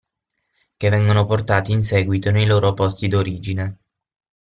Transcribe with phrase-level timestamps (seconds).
[0.77, 3.77] Che vengono portati in seguito nei loro posti d'origine.